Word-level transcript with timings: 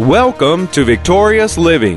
Welcome 0.00 0.68
to 0.68 0.84
Victorious 0.84 1.56
Living. 1.56 1.96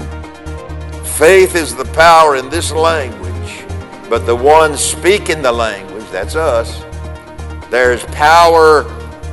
Faith 1.04 1.54
is 1.54 1.76
the 1.76 1.84
power 1.94 2.38
in 2.38 2.50
this 2.50 2.72
language, 2.72 3.66
but 4.10 4.20
the 4.20 4.38
one 4.38 4.78
speaking 4.78 5.42
the 5.42 5.52
language, 5.52 6.06
that's 6.10 6.38
us, 6.38 6.82
there's 7.70 8.06
power 8.06 8.86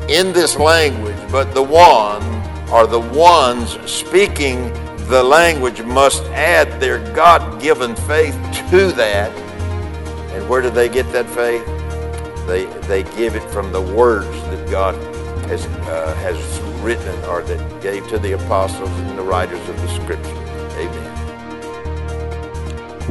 in 0.08 0.32
this 0.32 0.56
language, 0.56 1.14
but 1.30 1.54
the 1.54 1.62
one 1.62 2.20
or 2.68 2.88
the 2.88 2.98
ones 2.98 3.78
speaking 3.88 4.72
the 5.06 5.22
language 5.22 5.80
must 5.82 6.24
add 6.32 6.80
their 6.80 6.98
God 7.14 7.62
given 7.62 7.94
faith 7.94 8.34
to 8.70 8.90
that. 8.96 9.30
And 10.32 10.48
where 10.48 10.60
do 10.60 10.70
they 10.70 10.88
get 10.88 11.08
that 11.12 11.30
faith? 11.30 11.64
They, 12.48 12.64
they 12.88 13.04
give 13.16 13.36
it 13.36 13.48
from 13.52 13.70
the 13.70 13.80
words 13.80 14.26
that 14.26 14.68
God 14.68 14.96
has, 15.48 15.66
uh, 15.66 16.14
has 16.16 16.60
written 16.80 17.24
or 17.24 17.42
that 17.42 17.82
gave 17.82 18.06
to 18.08 18.18
the 18.18 18.32
apostles 18.32 18.90
and 18.90 19.18
the 19.18 19.22
writers 19.22 19.66
of 19.68 19.80
the 19.80 19.88
scripture. 19.88 20.36
Amen. 20.78 21.12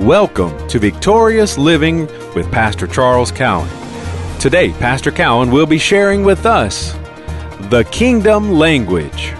Welcome 0.05 0.67
to 0.67 0.79
Victorious 0.79 1.57
Living 1.57 2.07
with 2.35 2.51
Pastor 2.51 2.87
Charles 2.87 3.31
Cowan. 3.31 3.69
Today, 4.39 4.73
Pastor 4.73 5.11
Cowan 5.11 5.51
will 5.51 5.65
be 5.65 5.77
sharing 5.77 6.23
with 6.23 6.45
us 6.45 6.93
the 7.69 7.87
kingdom 7.91 8.51
language. 8.51 9.33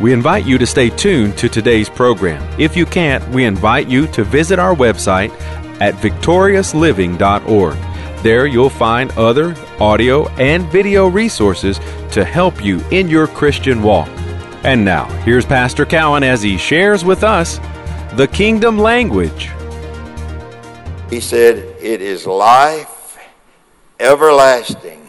We 0.00 0.12
invite 0.12 0.44
you 0.44 0.58
to 0.58 0.66
stay 0.66 0.90
tuned 0.90 1.38
to 1.38 1.48
today's 1.48 1.88
program. 1.88 2.42
If 2.60 2.76
you 2.76 2.84
can't, 2.84 3.26
we 3.28 3.44
invite 3.44 3.88
you 3.88 4.06
to 4.08 4.24
visit 4.24 4.58
our 4.58 4.74
website 4.74 5.30
at 5.80 5.94
victoriousliving.org. 5.94 7.93
There 8.24 8.46
you'll 8.46 8.70
find 8.70 9.12
other 9.18 9.54
audio 9.78 10.28
and 10.38 10.64
video 10.72 11.08
resources 11.08 11.78
to 12.12 12.24
help 12.24 12.64
you 12.64 12.80
in 12.90 13.06
your 13.06 13.26
Christian 13.26 13.82
walk. 13.82 14.08
And 14.64 14.82
now, 14.82 15.04
here's 15.24 15.44
Pastor 15.44 15.84
Cowan 15.84 16.22
as 16.22 16.40
he 16.40 16.56
shares 16.56 17.04
with 17.04 17.22
us 17.22 17.60
the 18.14 18.26
kingdom 18.26 18.78
language. 18.78 19.50
He 21.10 21.20
said, 21.20 21.58
It 21.82 22.00
is 22.00 22.26
life 22.26 23.18
everlasting. 24.00 25.06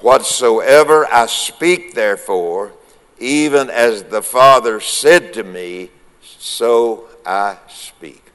Whatsoever 0.00 1.08
I 1.12 1.26
speak, 1.26 1.94
therefore, 1.94 2.70
even 3.18 3.68
as 3.68 4.04
the 4.04 4.22
Father 4.22 4.78
said 4.78 5.32
to 5.32 5.42
me, 5.42 5.90
so 6.20 7.08
I 7.26 7.56
speak. 7.66 8.27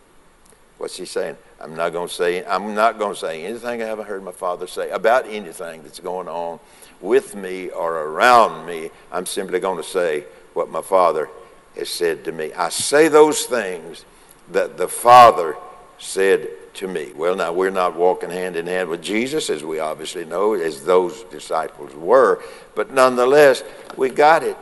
What's 0.84 0.98
he 0.98 1.06
saying? 1.06 1.38
I'm 1.62 1.78
not 1.78 1.94
going 1.94 2.09
to 2.09 2.14
say 2.14 2.44
I'm 2.44 2.76
not 2.76 3.00
going 3.00 3.14
to 3.14 3.17
say 3.17 3.45
anything 3.45 3.81
I 3.81 3.86
haven't 3.86 4.06
heard 4.06 4.22
my 4.22 4.34
father 4.34 4.67
say 4.67 4.90
about 4.90 5.25
anything 5.25 5.81
that's 5.81 6.02
going 6.02 6.28
on 6.28 6.59
with 7.00 7.38
me 7.38 7.70
or 7.70 8.02
around 8.02 8.66
me. 8.66 8.92
I'm 9.09 9.25
simply 9.25 9.62
going 9.62 9.78
to 9.78 9.90
say 9.90 10.25
what 10.53 10.70
my 10.70 10.81
father 10.81 11.30
has 11.78 11.88
said 11.88 12.25
to 12.25 12.34
me. 12.34 12.52
I 12.52 12.67
say 12.67 13.08
those 13.08 13.45
things 13.45 14.03
that 14.52 14.75
the 14.75 14.90
Father 14.90 15.56
said 16.00 16.50
to 16.73 16.90
me. 16.90 17.14
Well, 17.16 17.38
now 17.38 17.53
we're 17.53 17.70
not 17.70 17.95
walking 17.95 18.30
hand 18.30 18.58
in 18.58 18.68
hand 18.68 18.90
with 18.90 19.02
Jesus, 19.02 19.50
as 19.50 19.64
we 19.64 19.80
obviously 19.80 20.25
know, 20.25 20.53
as 20.53 20.84
those 20.84 21.23
disciples 21.23 21.95
were, 21.95 22.44
but 22.75 22.92
nonetheless, 22.92 23.64
we 23.95 24.09
got 24.09 24.44
it 24.44 24.58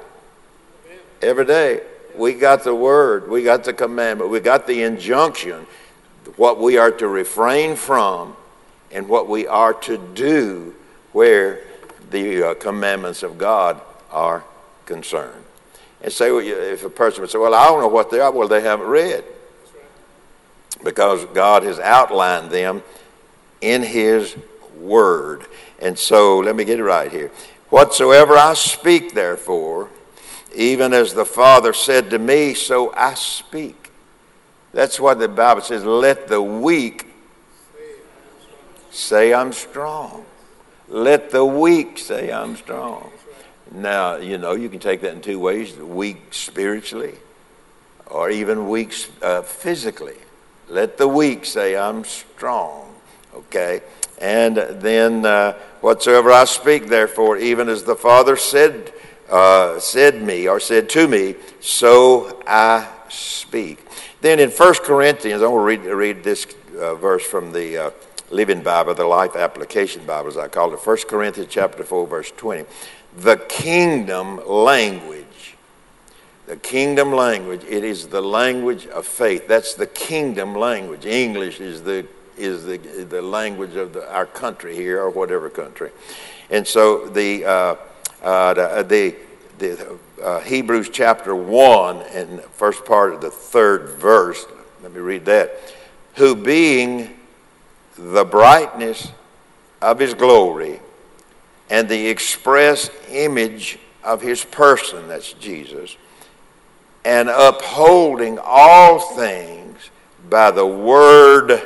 every 1.24 1.46
day. 1.46 1.82
We 2.16 2.34
got 2.34 2.66
the 2.66 2.76
word, 2.76 3.28
we 3.30 3.42
got 3.42 3.64
the 3.64 3.74
commandment, 3.74 4.30
we 4.30 4.42
got 4.42 4.68
the 4.68 4.84
injunction 4.84 5.66
what 6.36 6.60
we 6.60 6.78
are 6.78 6.92
to 6.92 7.08
refrain 7.08 7.76
from 7.76 8.36
and 8.92 9.08
what 9.08 9.28
we 9.28 9.48
are 9.48 9.74
to 9.74 9.98
do 9.98 10.76
where 11.12 11.62
the 12.10 12.44
uh, 12.44 12.54
commandments 12.56 13.24
of 13.24 13.38
God 13.38 13.82
are 14.12 14.44
concerned. 14.86 15.44
And 16.02 16.12
say, 16.12 16.32
well, 16.32 16.42
if 16.42 16.84
a 16.84 16.90
person 16.90 17.22
would 17.22 17.30
say, 17.30 17.38
Well, 17.38 17.54
I 17.54 17.68
don't 17.68 17.80
know 17.80 17.88
what 17.88 18.10
they 18.10 18.20
are, 18.20 18.32
well, 18.32 18.48
they 18.48 18.62
haven't 18.62 18.88
read. 18.88 19.24
Because 20.84 21.26
God 21.26 21.64
has 21.64 21.80
outlined 21.80 22.50
them 22.50 22.82
in 23.62 23.84
His 23.84 24.36
Word. 24.80 25.46
And 25.80 25.98
so, 25.98 26.40
let 26.40 26.56
me 26.56 26.66
get 26.66 26.80
it 26.80 26.84
right 26.84 27.12
here. 27.12 27.30
Whatsoever 27.70 28.36
I 28.36 28.56
speak, 28.56 29.14
therefore, 29.14 29.90
even 30.56 30.92
as 30.92 31.14
the 31.14 31.26
Father 31.26 31.72
said 31.72 32.10
to 32.10 32.20
me, 32.20 32.54
so 32.54 32.94
I 32.94 33.14
speak. 33.14 33.81
That's 34.74 35.00
what 35.00 35.20
the 35.20 35.28
Bible 35.28 35.62
says. 35.62 35.84
Let 35.84 36.28
the 36.28 36.42
weak 36.42 37.08
say, 38.90 39.34
I'm 39.34 39.52
strong. 39.54 40.26
Let 40.88 41.32
the 41.32 41.46
weak 41.46 41.98
say, 41.98 42.32
I'm 42.32 42.56
strong. 42.56 43.12
Now, 43.72 44.18
you 44.18 44.38
know, 44.38 44.54
you 44.54 44.70
can 44.70 44.80
take 44.80 45.02
that 45.02 45.14
in 45.14 45.22
two 45.22 45.40
ways 45.40 45.76
weak 45.78 46.34
spiritually 46.34 47.16
or 48.08 48.30
even 48.30 48.68
weak 48.70 48.94
uh, 49.22 49.42
physically. 49.42 50.18
Let 50.68 50.98
the 50.98 51.08
weak 51.08 51.46
say, 51.46 51.78
I'm 51.78 52.04
strong. 52.04 52.94
Okay? 53.34 53.82
And 54.20 54.58
then, 54.58 55.26
uh, 55.26 55.54
whatsoever 55.80 56.32
I 56.32 56.46
speak, 56.46 56.88
therefore, 56.88 57.38
even 57.38 57.70
as 57.70 57.84
the 57.84 57.96
Father 57.96 58.36
said, 58.36 58.94
uh, 59.30 59.80
said 59.80 60.22
me 60.22 60.48
or 60.48 60.60
said 60.60 60.90
to 60.90 61.08
me, 61.08 61.36
so 61.62 62.42
I 62.46 62.88
speak. 63.10 63.80
Then 64.22 64.40
in 64.40 64.52
1 64.52 64.74
Corinthians, 64.84 65.42
I'm 65.42 65.50
going 65.50 65.80
to 65.80 65.84
read, 65.84 65.96
read 65.96 66.24
this 66.24 66.48
uh, 66.80 66.96
verse 66.96 67.26
from 67.26 67.52
the 67.52 67.86
uh, 67.86 67.92
Living 68.30 68.62
Bible, 68.62 68.94
the 68.94 69.06
Life 69.06 69.36
Application 69.36 70.06
Bible, 70.06 70.30
as 70.30 70.38
I 70.38 70.48
call 70.48 70.74
it. 70.74 70.80
1 70.80 70.98
Corinthians 71.10 71.50
chapter 71.52 71.84
4, 71.84 72.08
verse 72.08 72.32
20. 72.38 72.66
The 73.18 73.38
kingdom 73.50 74.48
language. 74.48 75.56
The 76.46 76.56
kingdom 76.56 77.12
language. 77.12 77.64
It 77.68 77.84
is 77.84 78.08
the 78.08 78.22
language 78.22 78.86
of 78.88 79.08
faith. 79.08 79.48
That's 79.48 79.74
the 79.74 79.88
kingdom 79.88 80.56
language. 80.56 81.06
English 81.06 81.60
is 81.60 81.84
the 81.84 82.06
is 82.38 82.66
the, 82.66 82.78
the 82.78 83.22
language 83.22 83.76
of 83.76 83.94
the, 83.94 84.12
our 84.12 84.26
country 84.26 84.76
here 84.76 85.00
or 85.00 85.10
whatever 85.10 85.50
country. 85.50 85.92
And 86.50 86.68
so 86.68 87.08
the, 87.08 87.46
uh, 87.46 87.76
uh, 88.24 88.54
the, 88.54 89.16
the, 89.60 89.76
the 89.76 89.98
uh, 90.22 90.40
Hebrews 90.42 90.90
chapter 90.90 91.36
1 91.36 92.02
and 92.14 92.42
first 92.42 92.86
part 92.86 93.14
of 93.14 93.22
the 93.22 93.32
third 93.32 93.90
verse. 93.90 94.46
Let 94.84 94.94
me 94.94 95.00
read 95.00 95.26
that. 95.26 95.52
Who 96.16 96.36
being 96.36 97.18
the 97.98 98.26
brightness 98.26 99.12
of 99.82 100.00
his 100.00 100.14
glory 100.14 100.80
and 101.70 101.88
the 101.88 102.08
express 102.08 102.90
image 103.10 103.80
of 104.04 104.22
his 104.22 104.44
person, 104.44 105.08
that's 105.08 105.34
Jesus, 105.34 105.96
and 107.06 107.30
upholding 107.30 108.40
all 108.44 109.00
things 109.00 109.90
by 110.30 110.52
the 110.52 110.66
word 110.66 111.62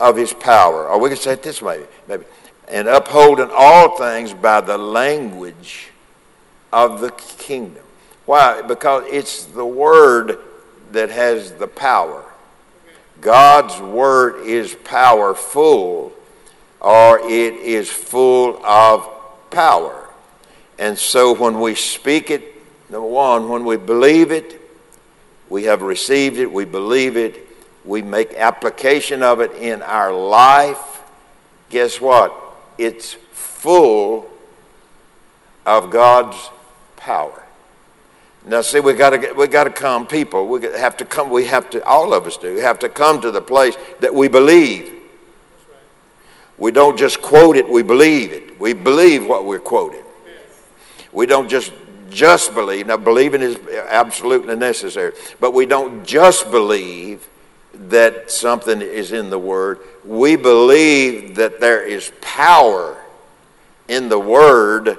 of 0.00 0.16
his 0.16 0.32
power. 0.32 0.88
Or 0.88 0.98
we 0.98 1.10
can 1.10 1.18
say 1.18 1.32
it 1.32 1.42
this 1.42 1.60
way, 1.60 1.84
maybe. 2.08 2.24
And 2.68 2.88
upholding 2.88 3.50
all 3.52 3.98
things 3.98 4.32
by 4.32 4.60
the 4.60 4.78
language 4.78 5.90
of 6.74 7.00
the 7.00 7.12
kingdom. 7.12 7.84
Why? 8.26 8.60
Because 8.60 9.04
it's 9.06 9.44
the 9.44 9.64
word 9.64 10.40
that 10.90 11.08
has 11.10 11.52
the 11.52 11.68
power. 11.68 12.24
God's 13.20 13.80
word 13.80 14.44
is 14.44 14.74
powerful, 14.74 16.12
or 16.80 17.20
it 17.20 17.54
is 17.54 17.88
full 17.90 18.64
of 18.66 19.08
power. 19.50 20.10
And 20.76 20.98
so 20.98 21.32
when 21.32 21.60
we 21.60 21.76
speak 21.76 22.30
it, 22.32 22.42
number 22.90 23.06
one, 23.06 23.48
when 23.48 23.64
we 23.64 23.76
believe 23.76 24.32
it, 24.32 24.60
we 25.48 25.64
have 25.64 25.80
received 25.80 26.38
it, 26.38 26.50
we 26.50 26.64
believe 26.64 27.16
it, 27.16 27.46
we 27.84 28.02
make 28.02 28.34
application 28.34 29.22
of 29.22 29.40
it 29.40 29.52
in 29.52 29.80
our 29.82 30.12
life, 30.12 31.02
guess 31.70 32.00
what? 32.00 32.34
It's 32.78 33.12
full 33.30 34.28
of 35.64 35.90
God's 35.90 36.50
power. 37.04 37.42
Now, 38.46 38.62
see, 38.62 38.80
we 38.80 38.94
got 38.94 39.10
to 39.10 39.32
we 39.34 39.46
got 39.46 39.64
to 39.64 39.70
come, 39.70 40.06
people. 40.06 40.48
We 40.48 40.62
have 40.62 40.96
to 40.98 41.04
come. 41.04 41.30
We 41.30 41.46
have 41.46 41.68
to. 41.70 41.84
All 41.84 42.14
of 42.14 42.26
us 42.26 42.36
do. 42.38 42.54
We 42.54 42.60
have 42.60 42.78
to 42.80 42.88
come 42.88 43.20
to 43.20 43.30
the 43.30 43.40
place 43.40 43.76
that 44.00 44.14
we 44.14 44.28
believe. 44.28 44.90
We 46.56 46.70
don't 46.70 46.98
just 46.98 47.20
quote 47.20 47.56
it. 47.56 47.68
We 47.68 47.82
believe 47.82 48.32
it. 48.32 48.58
We 48.60 48.72
believe 48.72 49.26
what 49.26 49.44
we're 49.44 49.60
quoting. 49.60 50.04
We 51.12 51.26
don't 51.26 51.48
just 51.48 51.72
just 52.10 52.54
believe. 52.54 52.86
Now, 52.86 52.96
believing 52.96 53.42
is 53.42 53.58
absolutely 53.88 54.56
necessary, 54.56 55.12
but 55.40 55.52
we 55.52 55.66
don't 55.66 56.04
just 56.04 56.50
believe 56.50 57.28
that 57.74 58.30
something 58.30 58.80
is 58.80 59.12
in 59.12 59.30
the 59.30 59.38
Word. 59.38 59.80
We 60.04 60.36
believe 60.36 61.36
that 61.36 61.60
there 61.60 61.82
is 61.82 62.12
power 62.20 62.96
in 63.88 64.08
the 64.08 64.18
Word 64.18 64.98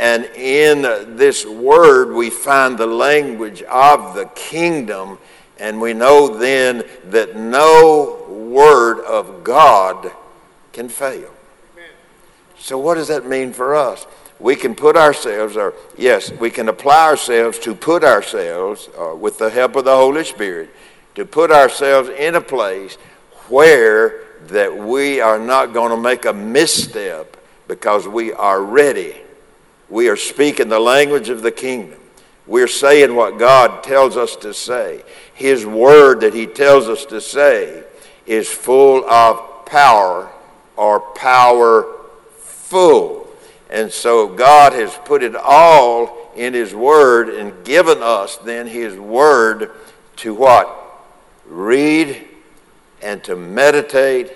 and 0.00 0.24
in 0.34 0.80
this 1.16 1.44
word, 1.44 2.14
we 2.14 2.30
find 2.30 2.78
the 2.78 2.86
language 2.86 3.60
of 3.62 4.14
the 4.14 4.24
kingdom. 4.34 5.18
And 5.58 5.78
we 5.78 5.92
know 5.92 6.38
then 6.38 6.84
that 7.04 7.36
no 7.36 8.26
word 8.26 9.04
of 9.04 9.44
God 9.44 10.10
can 10.72 10.88
fail. 10.88 11.30
So, 12.58 12.78
what 12.78 12.94
does 12.94 13.08
that 13.08 13.26
mean 13.26 13.52
for 13.52 13.74
us? 13.74 14.06
we 14.38 14.56
can 14.56 14.74
put 14.74 14.96
ourselves, 14.96 15.54
or 15.54 15.74
yes, 15.98 16.32
we 16.32 16.50
can 16.50 16.70
apply 16.70 17.08
ourselves 17.08 17.58
to 17.58 17.74
put 17.74 18.02
ourselves, 18.02 18.88
uh, 18.98 19.14
with 19.14 19.36
the 19.36 19.50
help 19.50 19.76
of 19.76 19.84
the 19.84 19.94
Holy 19.94 20.24
Spirit, 20.24 20.70
to 21.14 21.26
put 21.26 21.50
ourselves 21.50 22.08
in 22.08 22.34
a 22.34 22.40
place 22.40 22.94
where 23.48 24.24
that 24.46 24.74
we 24.74 25.20
are 25.20 25.38
not 25.38 25.74
going 25.74 25.90
to 25.90 26.00
make 26.00 26.24
a 26.24 26.32
misstep 26.32 27.36
because 27.68 28.08
we 28.08 28.32
are 28.32 28.62
ready. 28.62 29.20
We 29.90 30.08
are 30.08 30.16
speaking 30.16 30.68
the 30.68 30.80
language 30.80 31.28
of 31.28 31.42
the 31.42 31.50
kingdom. 31.50 31.98
We're 32.46 32.68
saying 32.68 33.14
what 33.14 33.38
God 33.38 33.82
tells 33.82 34.16
us 34.16 34.36
to 34.36 34.54
say. 34.54 35.02
His 35.34 35.66
word 35.66 36.20
that 36.20 36.32
He 36.32 36.46
tells 36.46 36.88
us 36.88 37.04
to 37.06 37.20
say 37.20 37.84
is 38.26 38.48
full 38.48 39.04
of 39.10 39.66
power 39.66 40.30
or 40.76 41.00
powerful. 41.00 41.98
And 43.68 43.92
so 43.92 44.28
God 44.28 44.72
has 44.72 44.94
put 45.04 45.22
it 45.22 45.36
all 45.36 46.30
in 46.36 46.54
His 46.54 46.74
Word 46.74 47.28
and 47.28 47.64
given 47.64 48.02
us 48.02 48.36
then 48.38 48.66
His 48.66 48.96
Word 48.96 49.72
to 50.16 50.34
what? 50.34 50.76
Read 51.46 52.26
and 53.02 53.22
to 53.24 53.36
meditate 53.36 54.32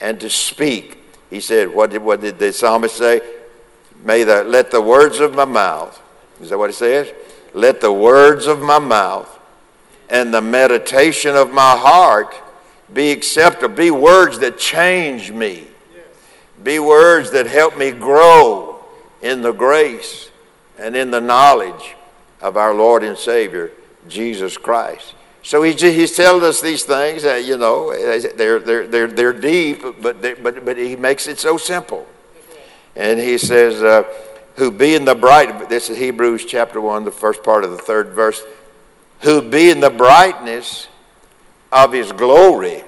and 0.00 0.20
to 0.20 0.28
speak. 0.30 0.98
He 1.30 1.40
said, 1.40 1.74
what 1.74 1.90
did, 1.90 2.02
what 2.02 2.20
did 2.20 2.38
the 2.38 2.52
psalmist 2.52 2.96
say? 2.96 3.20
May 4.02 4.24
the, 4.24 4.44
let 4.44 4.70
the 4.70 4.80
words 4.80 5.20
of 5.20 5.34
my 5.34 5.44
mouth, 5.44 6.00
is 6.40 6.50
that 6.50 6.58
what 6.58 6.70
he 6.70 6.74
says? 6.74 7.12
Let 7.54 7.80
the 7.80 7.92
words 7.92 8.46
of 8.46 8.60
my 8.60 8.78
mouth 8.78 9.28
and 10.08 10.32
the 10.32 10.40
meditation 10.40 11.36
of 11.36 11.52
my 11.52 11.76
heart 11.76 12.34
be 12.92 13.10
acceptable. 13.12 13.74
Be 13.74 13.90
words 13.90 14.38
that 14.40 14.58
change 14.58 15.30
me 15.30 15.68
be 16.62 16.78
words 16.78 17.30
that 17.32 17.46
help 17.46 17.76
me 17.76 17.90
grow 17.90 18.84
in 19.20 19.42
the 19.42 19.52
grace 19.52 20.30
and 20.78 20.96
in 20.96 21.10
the 21.10 21.20
knowledge 21.20 21.96
of 22.40 22.56
our 22.56 22.74
Lord 22.74 23.02
and 23.02 23.16
Savior, 23.16 23.72
Jesus 24.08 24.56
Christ. 24.56 25.14
So 25.42 25.62
he, 25.62 25.72
he's 25.72 26.16
telling 26.16 26.44
us 26.44 26.60
these 26.60 26.84
things 26.84 27.24
that, 27.24 27.44
you 27.44 27.56
know, 27.56 27.92
they're, 27.92 28.58
they're, 28.60 28.86
they're, 28.86 29.06
they're 29.08 29.32
deep, 29.32 29.82
but, 30.00 30.22
they, 30.22 30.34
but, 30.34 30.64
but 30.64 30.76
he 30.76 30.94
makes 30.94 31.26
it 31.26 31.38
so 31.38 31.56
simple. 31.56 32.06
And 32.94 33.18
he 33.18 33.38
says, 33.38 33.82
uh, 33.82 34.04
who 34.56 34.70
being 34.70 35.04
the 35.04 35.14
bright, 35.14 35.68
this 35.68 35.88
is 35.88 35.98
Hebrews 35.98 36.44
chapter 36.44 36.80
1, 36.80 37.04
the 37.04 37.10
first 37.10 37.42
part 37.42 37.64
of 37.64 37.70
the 37.70 37.78
third 37.78 38.08
verse, 38.08 38.42
who 39.20 39.40
being 39.40 39.80
the 39.80 39.90
brightness 39.90 40.88
of 41.70 41.92
his 41.92 42.12
glory 42.12 42.84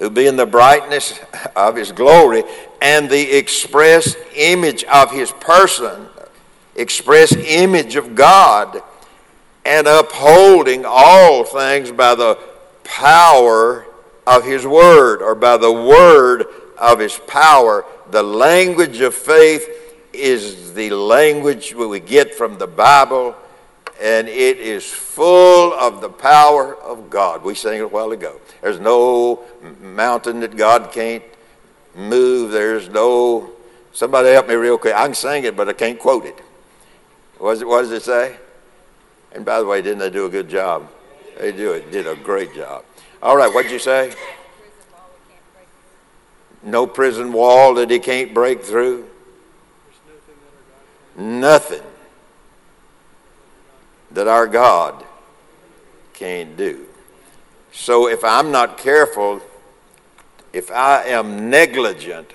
who 0.00 0.08
being 0.08 0.36
the 0.36 0.46
brightness 0.46 1.20
of 1.54 1.76
his 1.76 1.92
glory 1.92 2.42
and 2.80 3.08
the 3.08 3.36
express 3.36 4.16
image 4.34 4.82
of 4.84 5.12
his 5.12 5.30
person, 5.32 6.06
express 6.74 7.36
image 7.36 7.96
of 7.96 8.14
God, 8.14 8.82
and 9.66 9.86
upholding 9.86 10.84
all 10.86 11.44
things 11.44 11.92
by 11.92 12.14
the 12.14 12.38
power 12.82 13.86
of 14.26 14.42
his 14.44 14.66
word 14.66 15.20
or 15.20 15.34
by 15.34 15.58
the 15.58 15.70
word 15.70 16.46
of 16.78 16.98
his 16.98 17.18
power. 17.26 17.84
The 18.10 18.22
language 18.22 19.00
of 19.00 19.14
faith 19.14 19.68
is 20.12 20.74
the 20.74 20.90
language 20.90 21.74
we 21.74 22.00
get 22.00 22.34
from 22.34 22.58
the 22.58 22.66
Bible 22.66 23.36
and 24.00 24.28
it 24.28 24.58
is 24.58 24.90
full 24.90 25.74
of 25.74 26.00
the 26.00 26.08
power 26.08 26.74
of 26.74 27.10
God. 27.10 27.44
We 27.44 27.54
sang 27.54 27.78
it 27.78 27.82
a 27.82 27.88
while 27.88 28.12
ago. 28.12 28.40
There's 28.62 28.80
no 28.80 29.44
mountain 29.80 30.40
that 30.40 30.56
God 30.56 30.90
can't 30.90 31.22
move. 31.94 32.50
There's 32.50 32.88
no. 32.88 33.52
Somebody 33.92 34.30
help 34.30 34.48
me 34.48 34.54
real 34.54 34.78
quick. 34.78 34.94
I 34.94 35.04
can 35.04 35.14
sing 35.14 35.44
it, 35.44 35.54
but 35.54 35.68
I 35.68 35.74
can't 35.74 35.98
quote 35.98 36.24
it. 36.24 36.38
What 37.38 37.52
does 37.52 37.62
it, 37.62 37.68
what 37.68 37.82
does 37.82 37.92
it 37.92 38.02
say? 38.02 38.36
And 39.32 39.44
by 39.44 39.60
the 39.60 39.66
way, 39.66 39.82
didn't 39.82 39.98
they 39.98 40.10
do 40.10 40.24
a 40.24 40.30
good 40.30 40.48
job? 40.48 40.90
They 41.38 41.52
do 41.52 41.72
it. 41.72 41.92
Did 41.92 42.06
a 42.06 42.16
great 42.16 42.54
job. 42.54 42.84
All 43.22 43.36
right, 43.36 43.52
what'd 43.52 43.70
you 43.70 43.78
say? 43.78 44.14
No 46.62 46.86
prison 46.86 47.32
wall 47.32 47.74
that 47.74 47.90
he 47.90 47.98
can't 47.98 48.34
break 48.34 48.62
through. 48.62 49.06
Nothing 51.16 51.82
that 54.10 54.28
our 54.28 54.46
God 54.46 55.04
can't 56.12 56.56
do. 56.56 56.86
So 57.72 58.08
if 58.08 58.24
I'm 58.24 58.50
not 58.50 58.78
careful, 58.78 59.40
if 60.52 60.70
I 60.70 61.04
am 61.04 61.48
negligent, 61.50 62.32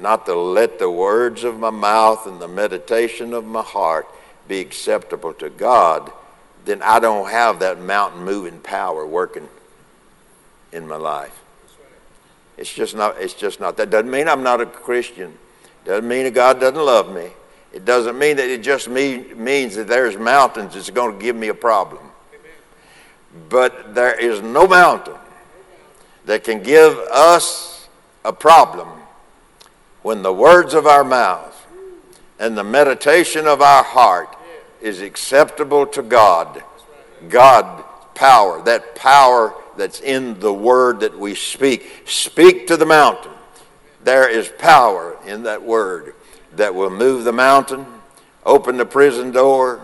not 0.00 0.26
to 0.26 0.34
let 0.34 0.78
the 0.78 0.90
words 0.90 1.44
of 1.44 1.58
my 1.58 1.70
mouth 1.70 2.26
and 2.26 2.40
the 2.40 2.48
meditation 2.48 3.34
of 3.34 3.44
my 3.44 3.62
heart 3.62 4.06
be 4.46 4.60
acceptable 4.60 5.34
to 5.34 5.50
God, 5.50 6.10
then 6.64 6.82
I 6.82 7.00
don't 7.00 7.30
have 7.30 7.58
that 7.60 7.80
mountain 7.80 8.24
moving 8.24 8.60
power 8.60 9.06
working 9.06 9.48
in 10.72 10.86
my 10.86 10.96
life. 10.96 11.42
It's 12.58 12.72
just 12.72 12.96
not, 12.96 13.16
it's 13.20 13.34
just 13.34 13.60
not. 13.60 13.76
That 13.76 13.88
doesn't 13.90 14.10
mean 14.10 14.28
I'm 14.28 14.42
not 14.42 14.60
a 14.60 14.66
Christian. 14.66 15.32
Doesn't 15.84 16.06
mean 16.06 16.24
that 16.24 16.34
God 16.34 16.60
doesn't 16.60 16.84
love 16.84 17.14
me. 17.14 17.30
It 17.72 17.84
doesn't 17.84 18.18
mean 18.18 18.36
that 18.36 18.48
it 18.48 18.62
just 18.62 18.88
mean, 18.88 19.42
means 19.42 19.76
that 19.76 19.86
there's 19.86 20.16
mountains 20.16 20.74
that's 20.74 20.90
going 20.90 21.16
to 21.16 21.22
give 21.22 21.36
me 21.36 21.48
a 21.48 21.54
problem. 21.54 22.02
But 23.48 23.94
there 23.94 24.18
is 24.18 24.42
no 24.42 24.66
mountain 24.66 25.14
that 26.24 26.44
can 26.44 26.62
give 26.62 26.98
us 27.12 27.88
a 28.24 28.32
problem 28.32 28.88
when 30.02 30.22
the 30.22 30.32
words 30.32 30.74
of 30.74 30.86
our 30.86 31.04
mouth 31.04 31.54
and 32.38 32.58
the 32.58 32.64
meditation 32.64 33.46
of 33.46 33.62
our 33.62 33.84
heart 33.84 34.34
is 34.80 35.00
acceptable 35.00 35.86
to 35.86 36.02
God. 36.02 36.62
God 37.28 37.84
power, 38.14 38.62
that 38.62 38.94
power 38.94 39.54
that's 39.78 40.00
in 40.00 40.38
the 40.40 40.52
word 40.52 41.00
that 41.00 41.18
we 41.18 41.34
speak. 41.34 42.02
Speak 42.04 42.66
to 42.66 42.76
the 42.76 42.84
mountain. 42.84 43.32
There 44.04 44.28
is 44.28 44.52
power 44.58 45.16
in 45.26 45.44
that 45.44 45.62
word 45.62 46.14
that 46.56 46.74
will 46.74 46.90
move 46.90 47.24
the 47.24 47.32
mountain, 47.32 47.86
open 48.44 48.76
the 48.76 48.84
prison 48.84 49.30
door, 49.30 49.80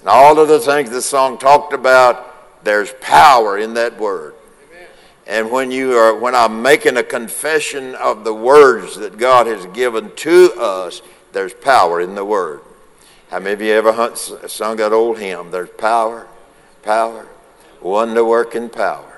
and 0.00 0.08
all 0.08 0.38
of 0.38 0.48
the 0.48 0.60
things 0.60 0.90
the 0.90 1.02
song 1.02 1.38
talked 1.38 1.72
about, 1.72 2.64
there's 2.64 2.92
power 3.00 3.58
in 3.58 3.74
that 3.74 3.98
word. 3.98 4.34
And 5.26 5.50
when 5.50 5.70
you 5.70 5.96
are 5.96 6.18
when 6.18 6.34
I'm 6.34 6.62
making 6.62 6.96
a 6.96 7.02
confession 7.02 7.94
of 7.94 8.24
the 8.24 8.34
words 8.34 8.96
that 8.96 9.16
God 9.16 9.46
has 9.46 9.64
given 9.66 10.10
to 10.16 10.52
us, 10.58 11.02
there's 11.32 11.54
power 11.54 12.00
in 12.00 12.14
the 12.14 12.24
word. 12.24 12.62
How 13.30 13.38
many 13.38 13.52
of 13.52 13.62
you 13.62 13.72
ever 13.72 14.16
sung 14.16 14.78
that 14.78 14.92
old 14.92 15.18
hymn? 15.18 15.52
There's 15.52 15.70
power, 15.70 16.26
power, 16.82 17.28
wonder 17.80 18.24
working 18.24 18.68
power. 18.68 19.09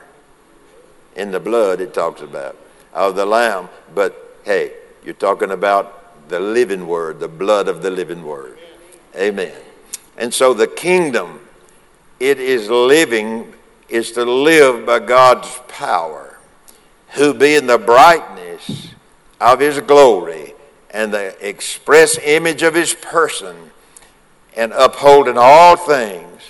In 1.17 1.31
the 1.31 1.41
blood 1.41 1.81
it 1.81 1.95
talks 1.95 2.23
about 2.23 2.57
of 2.93 3.17
the 3.17 3.27
Lamb. 3.27 3.69
But 3.95 4.39
hey, 4.45 4.73
you're 5.05 5.15
talking 5.15 5.51
about 5.51 6.29
the 6.29 6.41
living 6.41 6.87
word, 6.87 7.21
the 7.21 7.29
blood 7.29 7.69
of 7.69 7.83
the 7.83 7.91
living 7.91 8.23
word. 8.23 8.59
Amen. 9.17 9.55
And 10.17 10.33
so 10.33 10.55
the 10.55 10.67
kingdom, 10.67 11.41
it 12.21 12.39
is 12.39 12.71
living, 12.71 13.53
is 13.89 14.13
to 14.13 14.25
live 14.25 14.87
by 14.87 14.99
God's 15.01 15.61
power, 15.69 16.39
who 17.11 17.35
being 17.35 17.67
the 17.67 17.79
brightness 17.79 18.95
of 19.41 19.61
his 19.61 19.81
glory 19.81 20.55
and 20.91 21.13
the 21.13 21.37
express 21.47 22.19
image 22.19 22.63
of 22.63 22.75
his 22.75 22.95
person, 22.95 23.57
and 24.57 24.73
upholding 24.73 25.39
all 25.39 25.77
things 25.77 26.43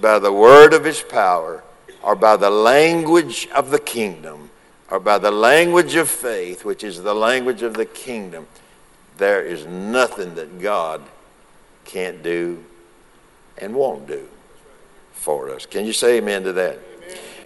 by 0.00 0.18
the 0.18 0.32
word 0.32 0.72
of 0.72 0.84
his 0.84 1.02
power, 1.02 1.62
or 2.04 2.14
by 2.14 2.36
the 2.36 2.50
language 2.50 3.48
of 3.54 3.70
the 3.70 3.78
kingdom, 3.78 4.50
or 4.90 5.00
by 5.00 5.18
the 5.18 5.30
language 5.30 5.94
of 5.94 6.08
faith, 6.08 6.64
which 6.64 6.84
is 6.84 7.02
the 7.02 7.14
language 7.14 7.62
of 7.62 7.74
the 7.74 7.86
kingdom 7.86 8.46
there 9.16 9.42
is 9.42 9.66
nothing 9.66 10.34
that 10.34 10.60
God 10.60 11.00
can't 11.84 12.22
do 12.22 12.64
and 13.58 13.74
won't 13.74 14.06
do 14.06 14.26
for 15.12 15.50
us. 15.50 15.66
Can 15.66 15.86
you 15.86 15.92
say 15.92 16.18
amen 16.18 16.42
to 16.44 16.52
that? 16.54 16.78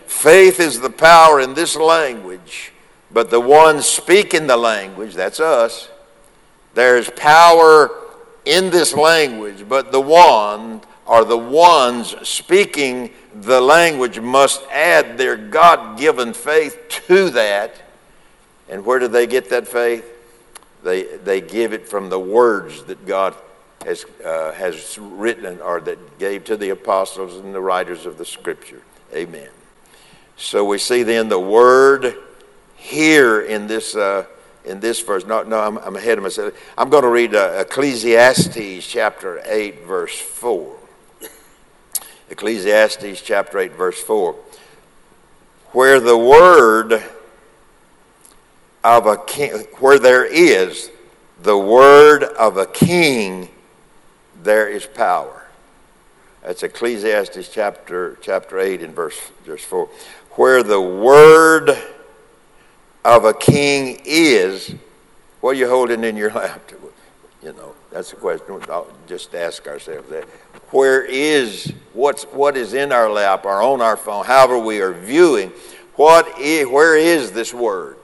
Faith 0.07 0.61
is 0.61 0.81
the 0.81 0.91
power 0.91 1.41
in 1.41 1.53
this 1.53 1.77
language, 1.77 2.73
but 3.11 3.31
the 3.31 3.41
one 3.41 3.83
speaking 3.83 4.47
the 4.47 4.57
language, 4.57 5.15
that's 5.15 5.41
us, 5.41 5.91
there's 6.75 7.11
power 7.11 7.91
in 8.47 8.71
this 8.71 8.95
language, 8.95 9.69
but 9.69 9.93
the 9.93 10.00
one 10.00 10.81
or 11.09 11.25
the 11.25 11.38
ones 11.38 12.15
speaking 12.29 13.11
the 13.35 13.61
language 13.61 14.21
must 14.21 14.62
add 14.71 15.17
their 15.17 15.37
God 15.37 15.99
given 15.99 16.33
faith 16.33 16.79
to 17.07 17.31
that. 17.31 17.75
And 18.69 18.85
where 18.85 18.99
do 18.99 19.09
they 19.09 19.27
get 19.27 19.49
that 19.50 19.67
faith? 19.67 20.05
They, 20.85 21.05
they 21.05 21.41
give 21.41 21.73
it 21.73 21.88
from 21.88 22.11
the 22.11 22.21
words 22.21 22.85
that 22.85 23.07
God 23.07 23.35
has, 23.85 24.05
uh, 24.25 24.53
has 24.53 24.99
written 24.99 25.61
or 25.61 25.81
that 25.81 26.19
gave 26.19 26.45
to 26.45 26.57
the 26.57 26.71
apostles 26.71 27.37
and 27.37 27.55
the 27.55 27.61
writers 27.61 28.05
of 28.05 28.19
the 28.19 28.25
scripture. 28.25 28.83
Amen. 29.15 29.49
So 30.37 30.65
we 30.65 30.79
see 30.79 31.03
then 31.03 31.29
the 31.29 31.41
word 31.41 32.15
here 32.77 33.41
in 33.41 33.67
this, 33.67 33.97
uh, 33.97 34.27
in 34.65 34.81
this 34.81 35.00
verse. 35.00 35.25
No, 35.25 35.43
no, 35.43 35.59
I'm, 35.59 35.79
I'm 35.79 35.97
ahead 35.97 36.19
of 36.19 36.25
myself. 36.25 36.55
I'm 36.77 36.91
going 36.91 37.03
to 37.03 37.09
read 37.09 37.35
uh, 37.35 37.65
Ecclesiastes 37.67 38.87
chapter 38.87 39.41
8, 39.45 39.87
verse 39.87 40.19
4. 40.19 40.77
Ecclesiastes 42.30 43.23
chapter 43.23 43.58
8, 43.58 43.73
verse 43.73 44.02
4. 44.02 44.35
Where 45.73 46.00
the 46.00 46.16
word 46.16 47.02
of 48.85 49.06
a 49.06 49.16
king, 49.16 49.50
where 49.78 49.99
there 49.99 50.25
is 50.25 50.90
the 51.42 51.56
word 51.56 52.23
of 52.23 52.56
a 52.56 52.66
king, 52.66 53.49
there 54.42 54.68
is 54.68 54.87
power. 54.87 55.47
That's 56.42 56.62
Ecclesiastes 56.62 57.49
chapter, 57.49 58.18
chapter 58.20 58.58
8 58.58 58.82
and 58.82 58.94
verse, 58.94 59.18
verse 59.44 59.64
4. 59.64 59.88
Where 60.32 60.62
the 60.62 60.80
word 60.80 61.70
of 63.04 63.25
a 63.25 63.35
king 63.35 64.00
is, 64.04 64.75
what 65.40 65.50
are 65.50 65.58
you 65.58 65.68
holding 65.68 66.04
in 66.04 66.16
your 66.16 66.30
lap? 66.35 66.70
You 67.42 67.52
know, 67.52 67.75
that's 67.90 68.11
the 68.11 68.16
question. 68.16 68.61
I'll 68.68 68.88
just 69.07 69.35
ask 69.35 69.66
ourselves 69.66 70.09
that. 70.11 70.25
Where 70.71 71.04
is, 71.04 71.73
what's, 71.92 72.25
what 72.25 72.57
is 72.57 72.75
in 72.75 72.92
our 72.92 73.09
lap 73.09 73.45
or 73.45 73.62
on 73.62 73.80
our 73.80 73.97
phone, 73.97 74.25
however 74.25 74.59
we 74.59 74.80
are 74.80 74.92
viewing, 74.92 75.52
what 75.95 76.38
is, 76.38 76.66
where 76.66 76.97
is 76.97 77.33
this 77.33 77.54
word? 77.54 77.97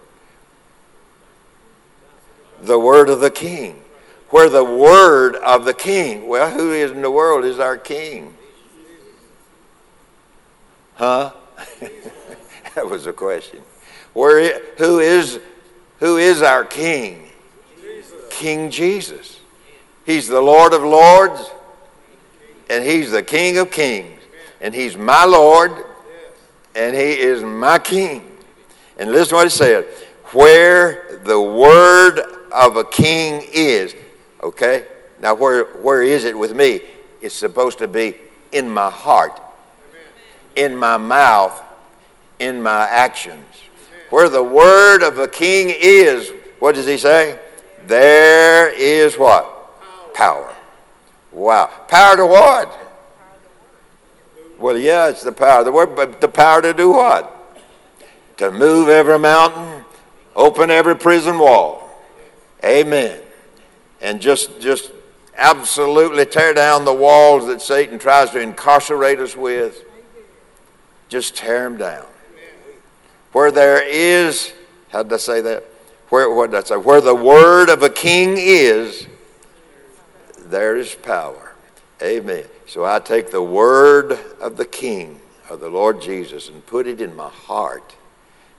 The 2.62 2.78
word 2.78 3.08
of 3.08 3.20
the 3.20 3.30
king. 3.30 3.82
Where 4.30 4.48
the 4.48 4.64
word 4.64 5.36
of 5.36 5.64
the 5.64 5.74
king. 5.74 6.28
Well, 6.28 6.50
who 6.50 6.72
is 6.72 6.92
in 6.92 7.02
the 7.02 7.10
world 7.10 7.44
is 7.44 7.58
our 7.58 7.76
king? 7.76 8.34
Huh? 10.94 11.32
that 12.74 12.88
was 12.88 13.06
a 13.06 13.12
question. 13.12 13.60
Where, 14.12 14.60
who, 14.78 15.00
is, 15.00 15.40
who 15.98 16.16
is 16.16 16.40
our 16.40 16.64
king? 16.64 17.30
King 18.34 18.70
Jesus. 18.70 19.40
He's 20.04 20.28
the 20.28 20.40
Lord 20.40 20.74
of 20.74 20.82
lords, 20.82 21.50
and 22.68 22.84
He's 22.84 23.10
the 23.10 23.22
King 23.22 23.58
of 23.58 23.70
kings. 23.70 24.20
And 24.60 24.74
He's 24.74 24.96
my 24.96 25.24
Lord, 25.24 25.72
and 26.74 26.94
He 26.94 27.12
is 27.18 27.42
my 27.42 27.78
King. 27.78 28.30
And 28.98 29.12
listen 29.12 29.30
to 29.30 29.34
what 29.36 29.44
He 29.44 29.50
said 29.50 29.86
where 30.34 31.20
the 31.24 31.40
word 31.40 32.18
of 32.52 32.76
a 32.76 32.84
king 32.84 33.42
is. 33.52 33.94
Okay? 34.42 34.84
Now, 35.20 35.34
where, 35.34 35.64
where 35.76 36.02
is 36.02 36.24
it 36.24 36.36
with 36.36 36.54
me? 36.54 36.80
It's 37.22 37.34
supposed 37.34 37.78
to 37.78 37.88
be 37.88 38.16
in 38.52 38.68
my 38.68 38.90
heart, 38.90 39.40
in 40.56 40.76
my 40.76 40.96
mouth, 40.96 41.62
in 42.38 42.62
my 42.62 42.86
actions. 42.88 43.44
Where 44.10 44.28
the 44.28 44.42
word 44.42 45.02
of 45.02 45.18
a 45.18 45.28
king 45.28 45.72
is, 45.76 46.30
what 46.58 46.74
does 46.74 46.86
he 46.86 46.98
say? 46.98 47.38
There 47.86 48.70
is 48.70 49.18
what? 49.18 50.14
Power. 50.14 50.54
Wow. 51.32 51.70
Power 51.88 52.16
to 52.16 52.26
what? 52.26 52.80
Well, 54.58 54.78
yeah, 54.78 55.08
it's 55.08 55.22
the 55.22 55.32
power 55.32 55.60
of 55.60 55.64
the 55.64 55.72
word, 55.72 55.96
but 55.96 56.20
the 56.20 56.28
power 56.28 56.62
to 56.62 56.72
do 56.72 56.90
what? 56.90 57.30
To 58.38 58.50
move 58.50 58.88
every 58.88 59.18
mountain, 59.18 59.84
open 60.34 60.70
every 60.70 60.96
prison 60.96 61.38
wall. 61.38 61.88
Amen. 62.64 63.20
And 64.00 64.20
just 64.20 64.60
just 64.60 64.90
absolutely 65.36 66.24
tear 66.24 66.54
down 66.54 66.84
the 66.84 66.94
walls 66.94 67.46
that 67.46 67.60
Satan 67.60 67.98
tries 67.98 68.30
to 68.30 68.40
incarcerate 68.40 69.18
us 69.18 69.36
with. 69.36 69.84
Just 71.08 71.36
tear 71.36 71.64
them 71.64 71.76
down. 71.76 72.06
Where 73.32 73.50
there 73.50 73.82
is, 73.86 74.52
how 74.90 75.02
did 75.02 75.12
I 75.12 75.16
say 75.16 75.40
that? 75.40 75.64
Where, 76.14 76.30
what 76.30 76.52
did 76.52 76.60
I 76.60 76.62
say? 76.62 76.76
Where 76.76 77.00
the 77.00 77.12
word 77.12 77.68
of 77.68 77.82
a 77.82 77.90
king 77.90 78.36
is, 78.38 79.08
there 80.46 80.76
is 80.76 80.94
power. 80.94 81.56
Amen. 82.00 82.44
So 82.68 82.84
I 82.84 83.00
take 83.00 83.32
the 83.32 83.42
word 83.42 84.16
of 84.40 84.56
the 84.56 84.64
king, 84.64 85.18
of 85.50 85.58
the 85.58 85.68
Lord 85.68 86.00
Jesus, 86.00 86.48
and 86.48 86.64
put 86.66 86.86
it 86.86 87.00
in 87.00 87.16
my 87.16 87.30
heart. 87.30 87.96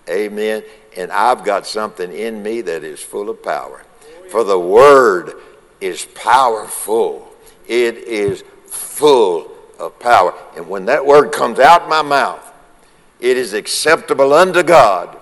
Amen. 0.09 0.63
And 0.97 1.13
I've 1.13 1.45
got 1.45 1.65
something 1.65 2.11
in 2.11 2.43
me 2.43 2.59
that 2.59 2.83
is 2.83 2.99
full 2.99 3.29
of 3.29 3.41
power. 3.41 3.85
For 4.29 4.43
the 4.43 4.59
word 4.59 5.35
is 5.79 6.03
powerful. 6.13 7.25
It 7.69 7.95
is 7.99 8.43
full 8.67 9.49
of 9.79 9.97
power. 9.97 10.33
And 10.57 10.67
when 10.67 10.87
that 10.87 11.05
word 11.05 11.31
comes 11.31 11.59
out 11.59 11.87
my 11.87 12.01
mouth, 12.01 12.53
it 13.21 13.37
is 13.37 13.53
acceptable 13.53 14.33
unto 14.33 14.61
God. 14.61 15.21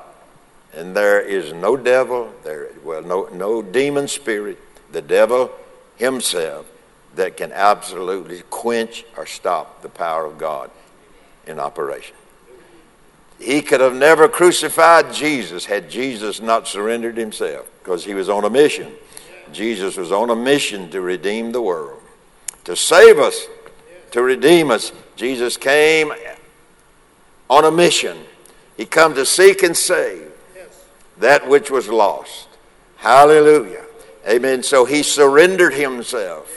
And 0.76 0.96
there 0.96 1.22
is 1.22 1.54
no 1.54 1.78
devil, 1.78 2.34
there 2.44 2.70
well, 2.84 3.04
no, 3.04 3.30
no 3.32 3.62
demon 3.62 4.08
spirit, 4.08 4.58
the 4.92 5.02
devil 5.02 5.52
himself, 5.98 6.66
that 7.16 7.38
can 7.38 7.52
absolutely 7.52 8.42
quench 8.50 9.06
or 9.16 9.26
stop 9.26 9.84
the 9.84 9.90
power 9.90 10.26
of 10.26 10.40
God 10.40 10.72
in 11.46 11.60
operation. 11.60 12.16
He 13.40 13.62
could 13.62 13.82
have 13.82 13.96
never 13.96 14.28
crucified 14.28 15.14
Jesus 15.14 15.66
had 15.66 15.90
Jesus 15.90 16.42
not 16.42 16.68
surrendered 16.68 17.18
himself 17.18 17.70
because 17.80 18.06
he 18.06 18.14
was 18.14 18.30
on 18.30 18.44
a 18.44 18.50
mission. 18.50 18.92
Jesus 19.52 19.98
was 19.98 20.12
on 20.12 20.30
a 20.30 20.36
mission 20.36 20.90
to 20.90 21.02
redeem 21.02 21.52
the 21.52 21.62
world, 21.62 22.02
to 22.64 22.76
save 22.76 23.20
us, 23.20 23.46
to 24.12 24.24
redeem 24.24 24.72
us. 24.72 24.92
Jesus 25.16 25.58
came 25.58 26.12
on 27.50 27.66
a 27.66 27.72
mission. 27.72 28.18
He 28.78 28.86
come 28.86 29.14
to 29.14 29.26
seek 29.26 29.62
and 29.62 29.78
save 29.78 30.33
that 31.18 31.48
which 31.48 31.70
was 31.70 31.88
lost. 31.90 32.48
Hallelujah. 32.98 33.84
Amen. 34.28 34.64
So 34.64 34.86
he 34.86 35.04
surrendered 35.04 35.74
himself 35.74 36.50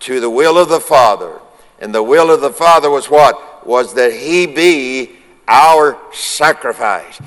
to 0.00 0.20
the 0.20 0.30
will 0.30 0.58
of 0.58 0.68
the 0.68 0.80
Father. 0.80 1.40
And 1.78 1.94
the 1.94 2.02
will 2.02 2.30
of 2.30 2.40
the 2.40 2.52
Father 2.52 2.90
was 2.90 3.10
what? 3.10 3.66
Was 3.66 3.94
that 3.94 4.12
he 4.12 4.46
be 4.46 5.16
our 5.48 5.98
sacrifice. 6.12 7.20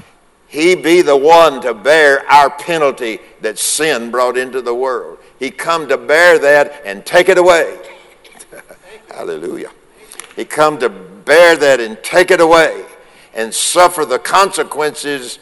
He 0.47 0.75
be 0.75 1.01
the 1.01 1.17
one 1.17 1.61
to 1.61 1.73
bear 1.73 2.25
our 2.31 2.49
penalty 2.49 3.19
that 3.41 3.59
sin 3.59 4.11
brought 4.11 4.37
into 4.37 4.61
the 4.61 4.73
world. 4.73 5.19
He 5.39 5.51
come 5.51 5.89
to 5.89 5.97
bear 5.97 6.39
that 6.39 6.81
and 6.85 7.05
take 7.05 7.27
it 7.27 7.37
away. 7.37 7.77
Hallelujah. 9.09 9.71
He 10.35 10.45
come 10.45 10.79
to 10.79 10.89
bear 10.89 11.55
that 11.57 11.79
and 11.79 12.01
take 12.03 12.31
it 12.31 12.39
away 12.39 12.85
and 13.33 13.53
suffer 13.53 14.05
the 14.05 14.19
consequences 14.19 15.39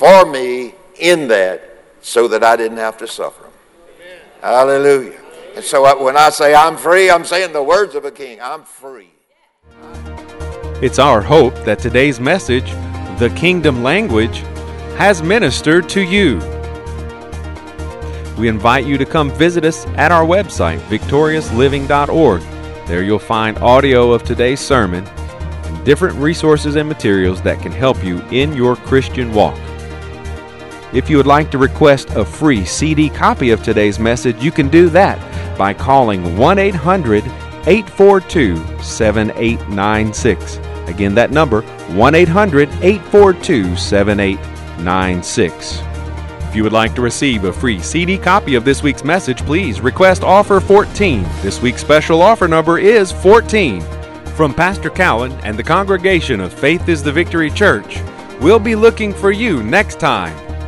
for 0.00 0.24
me 0.24 0.72
in 0.98 1.28
that 1.28 1.60
so 2.00 2.26
that 2.26 2.42
I 2.42 2.56
didn't 2.56 2.78
have 2.78 2.96
to 2.96 3.06
suffer 3.06 3.42
them. 3.42 3.52
Hallelujah. 4.40 5.20
And 5.54 5.62
so 5.62 6.02
when 6.02 6.16
I 6.16 6.30
say 6.30 6.54
I'm 6.54 6.78
free, 6.78 7.10
I'm 7.10 7.22
saying 7.22 7.52
the 7.52 7.62
words 7.62 7.94
of 7.94 8.06
a 8.06 8.10
king 8.10 8.40
I'm 8.40 8.62
free. 8.64 9.10
It's 10.80 10.98
our 10.98 11.20
hope 11.20 11.54
that 11.66 11.80
today's 11.80 12.18
message, 12.18 12.70
The 13.18 13.30
Kingdom 13.36 13.82
Language, 13.82 14.38
has 14.96 15.22
ministered 15.22 15.86
to 15.90 16.00
you. 16.00 16.38
We 18.38 18.48
invite 18.48 18.86
you 18.86 18.96
to 18.96 19.04
come 19.04 19.30
visit 19.30 19.66
us 19.66 19.84
at 19.98 20.12
our 20.12 20.24
website, 20.24 20.78
victoriousliving.org. 20.88 22.40
There 22.86 23.02
you'll 23.02 23.18
find 23.18 23.58
audio 23.58 24.12
of 24.12 24.22
today's 24.22 24.60
sermon 24.60 25.04
and 25.06 25.84
different 25.84 26.16
resources 26.16 26.76
and 26.76 26.88
materials 26.88 27.42
that 27.42 27.60
can 27.60 27.72
help 27.72 28.02
you 28.02 28.22
in 28.28 28.54
your 28.54 28.76
Christian 28.76 29.34
walk. 29.34 29.58
If 30.92 31.08
you 31.08 31.18
would 31.18 31.26
like 31.26 31.52
to 31.52 31.58
request 31.58 32.10
a 32.10 32.24
free 32.24 32.64
CD 32.64 33.08
copy 33.08 33.50
of 33.50 33.62
today's 33.62 34.00
message, 34.00 34.42
you 34.42 34.50
can 34.50 34.68
do 34.68 34.88
that 34.88 35.18
by 35.56 35.72
calling 35.72 36.36
1 36.36 36.58
800 36.58 37.22
842 37.66 38.56
7896. 38.82 40.56
Again, 40.88 41.14
that 41.14 41.30
number 41.30 41.62
1 41.62 42.14
800 42.16 42.68
842 42.82 43.76
7896. 43.76 45.80
If 46.48 46.56
you 46.56 46.64
would 46.64 46.72
like 46.72 46.96
to 46.96 47.02
receive 47.02 47.44
a 47.44 47.52
free 47.52 47.78
CD 47.78 48.18
copy 48.18 48.56
of 48.56 48.64
this 48.64 48.82
week's 48.82 49.04
message, 49.04 49.46
please 49.46 49.80
request 49.80 50.24
offer 50.24 50.58
14. 50.58 51.22
This 51.42 51.62
week's 51.62 51.82
special 51.82 52.20
offer 52.20 52.48
number 52.48 52.80
is 52.80 53.12
14. 53.12 53.80
From 54.34 54.52
Pastor 54.52 54.90
Cowan 54.90 55.30
and 55.44 55.56
the 55.56 55.62
congregation 55.62 56.40
of 56.40 56.52
Faith 56.52 56.88
is 56.88 57.04
the 57.04 57.12
Victory 57.12 57.50
Church, 57.50 58.00
we'll 58.40 58.58
be 58.58 58.74
looking 58.74 59.14
for 59.14 59.30
you 59.30 59.62
next 59.62 60.00
time 60.00 60.49